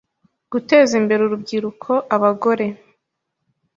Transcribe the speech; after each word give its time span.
Guteza 0.51 0.93
imbere 1.01 1.21
urubyiruko 1.23 1.91
abagore 2.15 2.65